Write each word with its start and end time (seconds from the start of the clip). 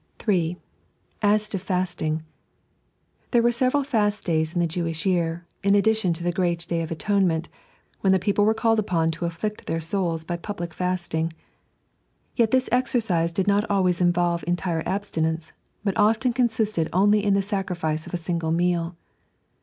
(3) 0.17 0.57
Aa 1.21 1.37
to 1.37 1.59
Fasting— 1.59 2.23
There 3.29 3.43
were 3.43 3.51
several 3.51 3.83
fast 3.83 4.25
days 4.25 4.51
in 4.55 4.59
the 4.59 4.65
Jewish 4.65 5.05
year, 5.05 5.45
in 5.61 5.75
addition 5.75 6.11
to 6.13 6.23
the 6.23 6.31
Great 6.31 6.65
Day 6.67 6.81
of 6.81 6.89
Atonement, 6.89 7.49
when 7.99 8.11
the 8.11 8.17
people 8.17 8.43
were 8.43 8.55
called 8.55 8.79
upon 8.79 9.11
to 9.11 9.25
afflict 9.27 9.67
their 9.67 9.79
souls 9.79 10.23
by 10.23 10.37
public 10.37 10.73
fasting. 10.73 11.31
Tet 12.35 12.49
this 12.49 12.67
exercise 12.71 13.31
did 13.31 13.45
not 13.47 13.69
always 13.69 14.01
involve 14.01 14.43
entire 14.47 14.81
abstinence, 14.87 15.53
but 15.83 15.95
often 15.97 16.33
consisted 16.33 16.89
only 16.91 17.23
in 17.23 17.35
the 17.35 17.41
sacrifice 17.43 18.07
of 18.07 18.13
a 18.15 18.17
single 18.17 18.49
meal. 18.51 18.95